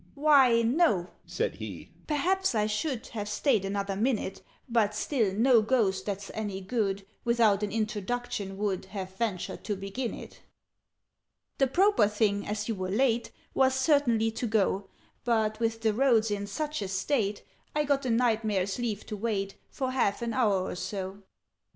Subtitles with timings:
[0.15, 6.07] "Why, no," said he; "perhaps I should Have stayed another minute But still no Ghost,
[6.07, 10.41] that's any good, Without an introduction would Have ventured to begin it.
[11.59, 14.89] "The proper thing, as you were late, Was certainly to go:
[15.23, 17.43] But, with the roads in such a state,
[17.75, 21.19] I got the Knight Mayor's leave to wait For half an hour or so."